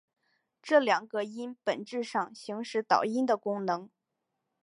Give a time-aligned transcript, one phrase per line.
[0.63, 3.87] 这两个音本质上行使导音的功能。